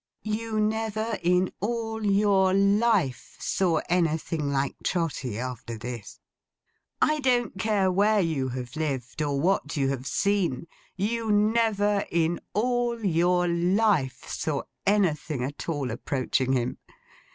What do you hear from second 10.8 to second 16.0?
you never in all your life saw anything at all